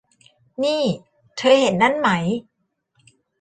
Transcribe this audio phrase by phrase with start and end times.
[0.63, 0.83] นี่
[1.37, 2.09] เธอเห็นนั่นไหม